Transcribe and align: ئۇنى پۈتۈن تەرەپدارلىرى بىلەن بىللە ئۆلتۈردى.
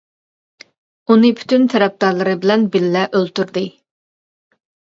ئۇنى 1.15 1.29
پۈتۈن 1.41 1.67
تەرەپدارلىرى 1.75 2.35
بىلەن 2.47 2.65
بىللە 2.77 3.07
ئۆلتۈردى. 3.21 3.67